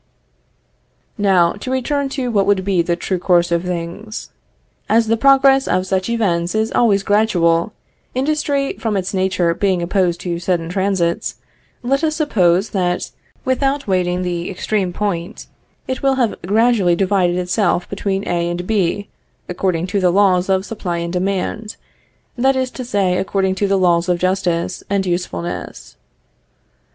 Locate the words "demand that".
21.13-22.55